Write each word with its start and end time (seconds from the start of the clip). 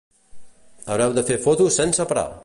Haureu 0.93 1.13
de 1.19 1.25
fer 1.29 1.37
fotos 1.47 1.77
sense 1.81 2.09
parar! 2.13 2.29